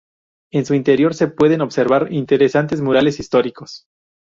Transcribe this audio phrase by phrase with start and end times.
[0.51, 3.85] En su interior se pueden observar interesantes murales históricos.